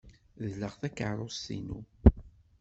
Dleɣ 0.45 0.73
takeṛṛust-inu. 0.81 1.79